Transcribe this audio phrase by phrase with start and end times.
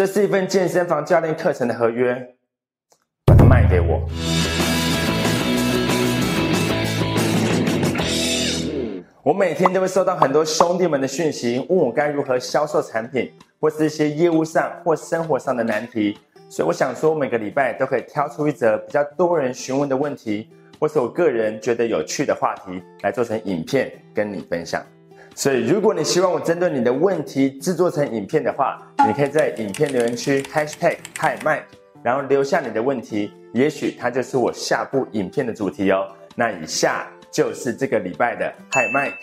[0.00, 2.14] 这是一份健身房教练课程的合约，
[3.26, 4.00] 把它卖给我。
[9.22, 16.18] 我每天都会收到很多兄弟们的讯息，问我该如何销售产品，或是一些业务上或生活上的难题。
[16.48, 20.48] 所以我想说，每个礼拜都可以挑出一则比较多人询问的问题，
[20.78, 24.82] 或是我个人觉得有趣的话题，来做成影片跟你分享。
[25.34, 31.62] 所以，如果你希望我针对你的问题制作成影片的话，你可以在影片留言区 #hashtag Hi Mike，
[32.02, 36.06] 然后留下你的问题，也许它就是我下部影片的主题哦。
[36.34, 39.14] 那以下就是这个礼拜的 Hi Mike。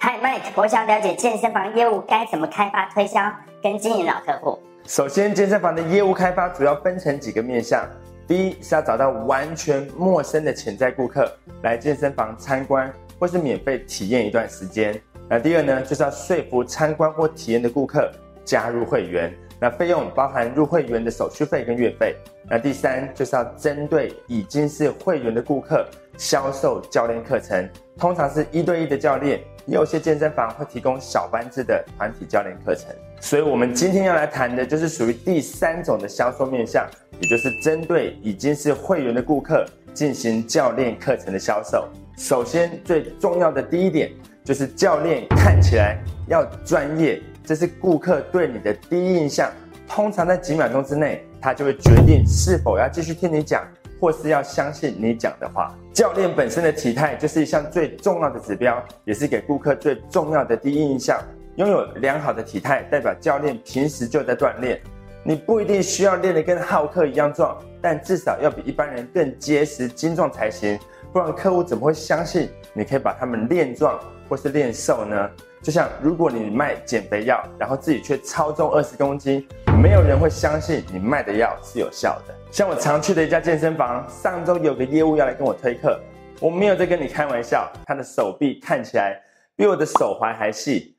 [0.00, 3.20] Hi Mike，我想了解健身房业务该怎么开发、推销
[3.62, 4.58] 跟经营老客户。
[4.86, 7.88] 首先，健身房的业务开发主要分成几个面向。
[8.26, 11.30] 第一是要找到完全陌生的潜在顾客
[11.62, 15.00] 来健身房参观，或是免费体验一段时间。
[15.32, 18.10] 那第二呢，就是要说服参观或体验的顾客
[18.44, 19.32] 加入会员。
[19.60, 22.16] 那费用包含入会员的手续费跟月费。
[22.48, 25.86] 那第三就是要针对已经是会员的顾客
[26.18, 32.86] 销售教练课程，通常是一对一的教练，也有些健身房会提供小班制的团体教练课程。
[33.20, 36.84] 所以，我们今天要来谈的就是属于第三种的销售面向，
[37.20, 41.86] 也就是针对已经是会员的顾客进行教练课程的销售。
[42.16, 44.10] 首先，最重要的第一点
[44.50, 49.48] 就是教练看起来要专业，这是顾客对你的第一印象。
[49.86, 53.64] 通常在几秒钟之内，他就会决定是否要继续听你讲，
[54.00, 55.72] 或是要相信你讲的话。
[55.92, 61.16] 教练本身的体态就是一项最重要的指标，也是给顾客最重要的第一印象。
[61.54, 64.80] 拥有良好的体态，代表教练平时就在锻炼。
[65.22, 70.76] 你不一定需要练得跟浩克一样壮，但至少要比一般人更结实精壮才行。
[71.12, 73.96] 不然客户怎么会相信你可以把他们练壮
[74.30, 75.28] 或是练瘦呢？
[75.60, 79.44] 就像如果你卖减肥药，然后自己却超重二十公斤，
[79.82, 82.34] 没有人会相信你卖的药是有效的。
[82.52, 86.00] 像我常去的一家健身房，上周有个业务要来跟我推课，
[86.40, 89.20] 我没有在跟你开玩笑，他的手臂看起来
[89.56, 90.96] 比我的手踝还细。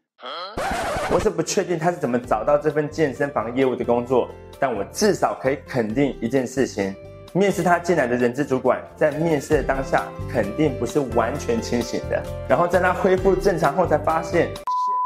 [1.09, 4.29] 我是不确定他是怎么找到这份健身房业务的工作，
[4.59, 6.93] 但我至少可以肯定一件事情：
[7.33, 12.21] 面试他进来的人资主管在面试的当下肯定不是完全清醒的。
[12.47, 14.49] 然后在他恢复正常后，才发现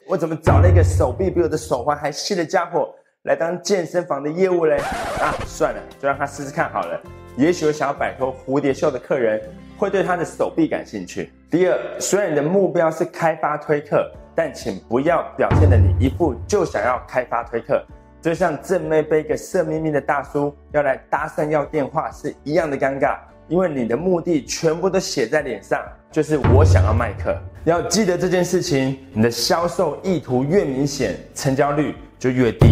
[0.08, 2.94] 我怎么找了一个手臂比我的手环还细的家伙
[3.24, 4.78] 来当健身房的业务嘞？
[5.20, 7.00] 啊，算了，就让他试试看好了。
[7.38, 9.40] 也许我想要摆脱蝴蝶袖的客人
[9.78, 11.32] 会对他的手臂感兴趣。
[11.52, 14.12] 第二，虽然你的目标是开发推客。
[14.38, 17.82] 但请不要表现的你一副就想要开发推客，
[18.26, 25.80] 就像正妹被一个色眯眯的大叔要来搭讪要电话是一样的尴尬，因为你的目的全部都写在脸上，
[26.12, 27.38] 就是我想要卖课。
[27.66, 32.72] 要记得这件事情，你的销售意图越明显，成交率就越低。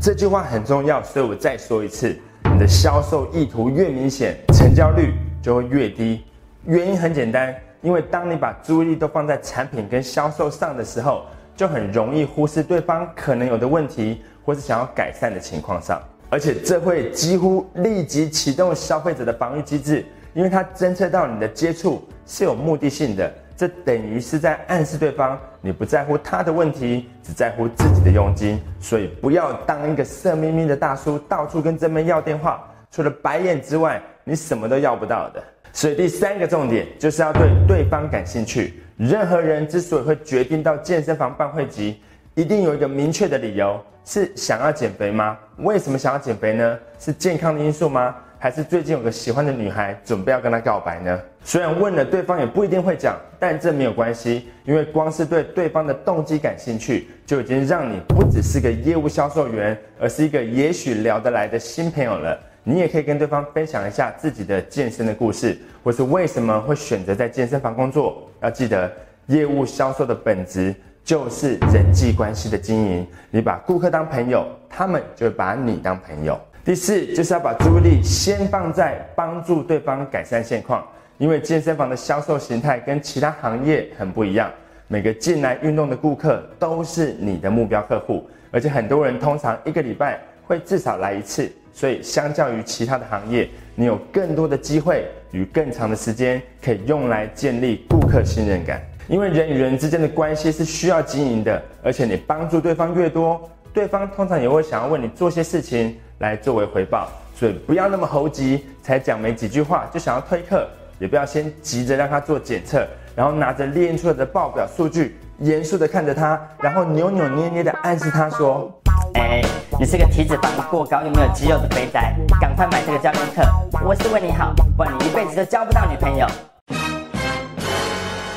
[0.00, 2.18] 这句话很重要，所以我再说一次，
[2.50, 6.24] 你的销售意图越明显，成交率就会越低。
[6.64, 7.54] 原因很简单。
[7.82, 35.42] 因为当你把注意力都放在产品跟销售上的时候，就很容易忽视对方可能有的问题，或是想要改善的情况上，而且这会几乎立即启动消费者的防御机制，因为它侦测到你的接触是有目的性的，这等于是在暗示对方你不在乎他的问题，只在乎自己的佣金，所以不要当一个色眯眯的大叔，到处跟真妹要电话，除了白眼之外，你什么都要不到的。
[35.72, 38.80] 所以第三个重点就是要对对方感兴趣。
[38.96, 42.00] 任何人之所以会决定到健身房办会籍，
[42.34, 45.36] 一定有一个明确的理由：是想要减肥吗？
[45.58, 46.78] 为什么想要减肥呢？
[46.96, 48.14] 是健康的因素吗？
[48.38, 51.20] 还是最近有个喜欢的女孩准备要跟她告白呢？
[51.42, 62.38] 虽然问了对方也不一定会讲，但这没有关系，因为光是对对方的动机感兴趣，就已经让你不只是个业务销售员，而是一个也许聊得来的新朋友了。
[62.62, 68.30] 你也可以跟对方分享一下自己的健身的故事，或是为什么会选择在健身房工作。
[68.40, 68.90] 要记得，
[69.26, 70.72] 业务销售的本质
[71.06, 73.06] 就是人际关系的经营。
[73.30, 76.36] 你把顾客当朋友，他们就会把你当朋友。
[76.64, 80.84] 第四，就是要把注意力先放在帮助对方改善现况，
[81.18, 84.50] 因为健身房的销售形态跟其他行业很不一样。
[84.88, 91.48] 每个进来运动的顾客都是你的目标客户，而且很多人通常一个礼拜会至少来一次。
[91.72, 98.80] 所以，相较于其他的行业，你有更多的机会与更长的时间可以用来建立顾客信任感。
[99.08, 103.40] 因为人与人之间的关系是需要经营的，而且你帮助对方越多，
[103.72, 107.08] 对方通常也会想要为你做些事情来作为回报。
[107.34, 110.68] 所以，不要那么猴急，才讲没几句话就想要推客，
[110.98, 118.72] 也不要先急着让他做检测，然后拿着列出来的报表数据，严肃的看着他，然后扭扭捏捏的暗示他说
[119.14, 119.42] ：“哎。”
[119.78, 123.42] 你是个体脂肪过高又没有肌肉的肥宅，赶快买这个教练课，
[123.84, 126.26] 我是为你好，不然你一辈子都交不到女朋友。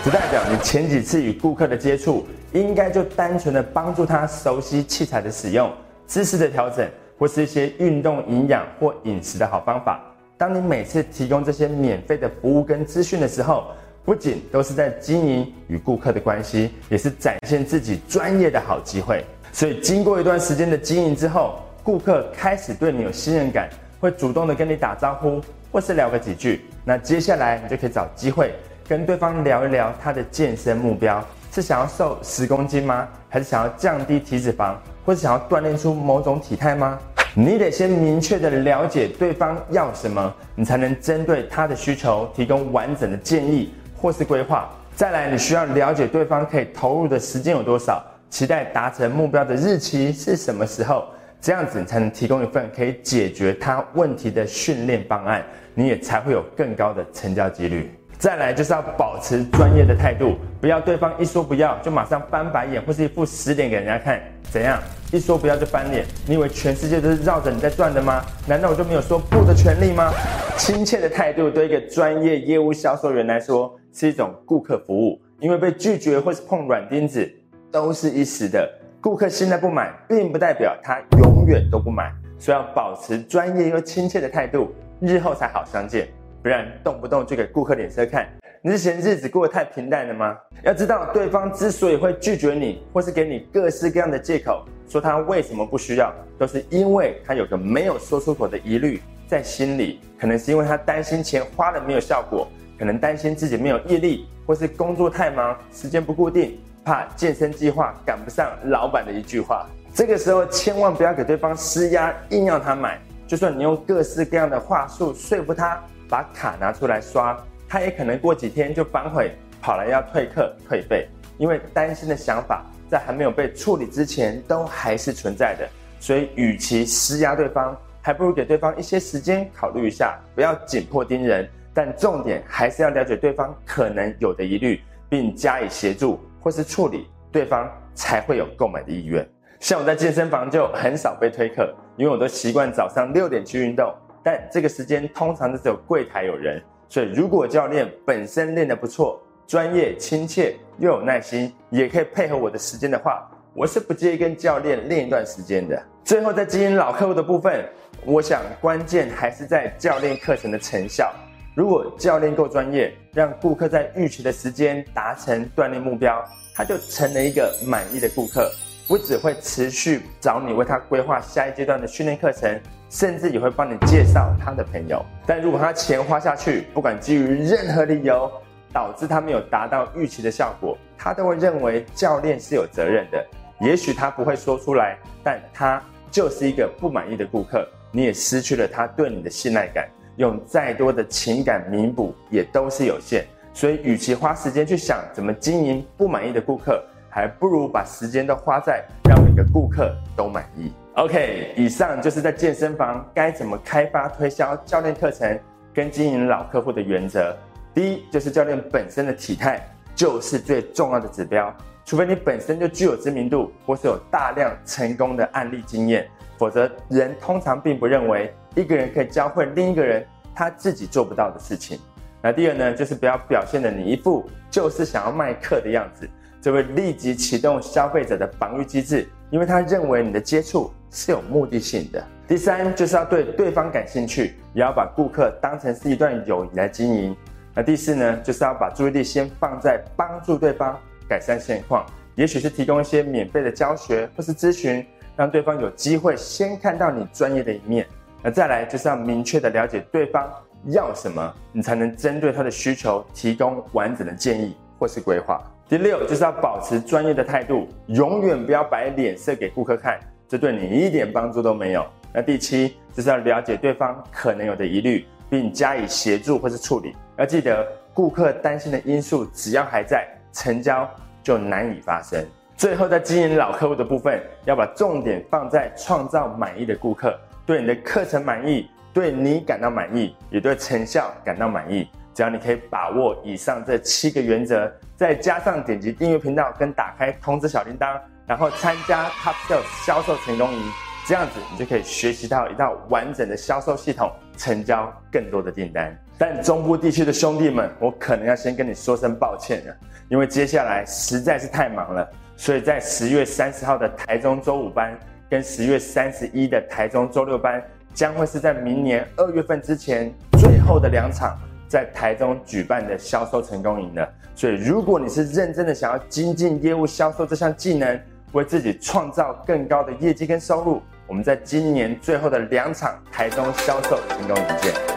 [0.09, 5.71] 不代表你前几次与顾客的接触，应该就单纯的帮助他熟悉器材的使用、
[6.07, 6.89] 姿势的调整，
[7.19, 10.03] 或是一些运动、营养或饮食的好方法。
[10.35, 13.67] 当你每次提供这些免费的服务跟资讯的时候，
[14.03, 19.23] 不仅都是在经营与顾客的关系，也是展现自己专业的好机会。
[19.53, 23.69] 所以，经过一段时间的经营之后，顾客开始对你有信任感，
[23.99, 25.39] 会主动的跟你打招呼，
[25.71, 26.61] 或是聊个几句。
[26.83, 28.55] 那接下来你就可以找机会
[28.89, 33.07] 跟对方聊一聊他的健身目标，是想要瘦十公斤吗？
[33.29, 34.73] 还是想要降低体脂肪，
[35.05, 36.97] 或是想要锻炼出某种体态吗？
[37.35, 44.67] 你得先明确的了解对方要什么，你才能针对他的需求提供完整的建议或是规划。
[44.95, 48.03] 再来，你需要了解对方可以投入的时间有多少。
[48.31, 51.05] 期待达成目标的日期是什么时候？
[51.39, 55.45] 这样子你才能提供一份可以解决他问题的训练方案，
[55.75, 57.91] 你也才会有更高的成交几率。
[58.19, 64.21] 再来就是要保持专业的态度，不要对方一说不要就马上翻白眼或是一副死脸给人家看。
[64.51, 64.77] 怎样？
[65.13, 66.05] 一说不要就翻脸？
[66.27, 68.21] 你以为全世界都是绕着你在转的吗？
[68.45, 70.11] 难道我就没有说不的权利吗？
[70.57, 77.31] 亲切的态度对一个专业业务销售员来说是一种顾客服务，因为被拒绝或是碰软钉子。
[77.71, 78.69] 都是一时的，
[78.99, 86.07] 顾客现在不买，并不代表他永远都不买，所以要保持专业又亲切的态度，日后才好相见。
[86.41, 88.27] 不然动不动就给顾客脸色看，
[88.61, 90.37] 你是嫌日子过得太平淡了吗？
[90.63, 102.47] 要知道，对方之所以会拒绝你，或是给你各式各样的借口，说他为什么不需要，都是因为他有个没有说出口的疑虑在心里，可能是因为他担心钱花了没有效果，
[102.77, 106.59] 可能担心自己没有毅力，或是工作太忙，时间不固定。
[106.81, 112.97] 怕健身计划赶不上老板的一句话，这个时候千万不要给对方施压，硬要他买。
[113.27, 121.07] 就算你用各式各样的话术说服他把卡拿出来刷，他也可能过几天就反悔，跑来要退课退费。
[121.37, 125.69] 因为担心的想法在还没有被处理之前都还是存在的，
[125.99, 131.47] 所以与其施压对方，还不如给对方一些时间考虑一下，不要紧迫盯人。
[131.73, 136.19] 但重点还是要了解对方可能有的疑虑，并加以协助。
[136.41, 139.27] 或是处理对方才会有购买的意愿。
[139.59, 143.93] 像我在健身房就很少被推课，因为我都习惯早上六点去运动，
[144.23, 146.61] 但这个时间通常都只有柜台有人。
[146.87, 155.81] 所以如果教练本身练得不错，专业、亲切又有耐心，也可以配合我的时间的话，我是不介意跟教练练一段时间的。
[156.03, 157.63] 最后在经营老客户的部分，
[158.05, 161.13] 我想关键还是在教练课程的成效。
[161.55, 166.23] 如果教练够专业，让顾客在预期的时间达成锻炼目标，
[166.55, 168.49] 他就成了一个满意的顾客，
[168.87, 175.05] 不只会持续找你为他规划下一阶段的训练课程，甚至也会帮你介绍他的朋友。
[175.25, 178.31] 但如果他钱花下去，不管基于任何理由
[178.73, 183.25] 导致他没有达到预期的效果，他都会认为教练是有责任的。
[183.59, 189.87] 也许他不会说出来，但他就是一个不满意的顾客，你也失去了他对你的信赖感。
[190.15, 198.83] 用再多的情感弥补也都是有限，所以与其花时间去想怎么经营不满意的顾客，还不如把时间都花在
[199.21, 200.71] 每个顾客都满意。
[200.95, 205.39] OK，以上就是在健身房该怎么开发推销教练课程
[205.73, 207.35] 跟经营老客户的原则。
[207.73, 209.65] 第一，就是教练本身的体态
[209.95, 211.55] 就是最重要的指标，
[211.85, 218.33] 除非你本身就具有知名度或是有大量成功的案例经验，否则人通常并不认为。
[218.55, 220.03] 一个人可以教会另一个人
[220.33, 221.79] 他自己做不到的事情。
[222.19, 226.09] 那第二呢，就是不要表现的你一副就是想要卖课的样子，
[226.41, 232.03] 这会立即启动消费者的防御机制，因为他认为你的接触是有目的性的。
[232.27, 237.15] 第三，就是要对对方感兴趣，也要把顾客当成是一段友谊来经营。
[237.55, 247.85] 那第四呢，就是要把注意力先放在帮助对方改善现况，也许是提供一些免费的教学或是咨询，让对方有机会先看到你专业的一面。
[248.21, 250.29] 那再来就是要明确的了解对方
[250.65, 255.41] 要什么，你才能针对他的需求提供完整的建议或是规划。
[255.69, 261.85] 第六就是要保持专业的态度，永远不要摆脸色给顾客看，这对你一点帮助都没有。
[262.11, 266.95] 那第七就是要了解对方可能有的疑虑，并加以协助或是处理。
[267.17, 270.89] 要记得，顾客担心的因素只要还在，成交
[271.21, 272.25] 就难以发生。
[272.57, 277.15] 最后在经营老客户的部分，要把重点放在创造满意的顾客。
[277.45, 281.87] 对你的课程满意，对你感到满意，也对成效感到满意。
[282.19, 287.97] 只要你可以把握以上这七个原则，再加上点击订阅频道跟打开通知小铃铛，
[288.27, 290.61] 然后参加 Top Sales 销售成功营，
[291.07, 295.97] 这样子你就可以学习到一套完整的销售系统，成交更多的订单。
[296.17, 299.73] 但中部地区的兄弟们，我可能要先跟你说声抱歉了，
[300.09, 304.93] 因为接下来实在是太忙了，所以在十月三十号的台中周五班，
[305.29, 314.05] 跟十月三十一的台中周六班，将会是在明年二月份之前最后的两场在台中举办的销售成功营呢。
[314.35, 317.97] 所以，如果你是认真的想要精进业务销售这项技能，
[318.31, 324.88] 为自己创造更高的业绩跟收入，我们在今年最后的两场台中销售成功营见。